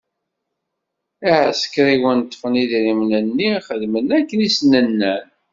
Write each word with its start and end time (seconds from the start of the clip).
Iɛsekṛiwen 1.31 2.19
ṭṭfen 2.25 2.53
idrimen-nni, 2.63 3.51
xedmen 3.67 4.07
akken 4.17 4.39
i 4.47 4.49
sen-nnan. 4.49 5.25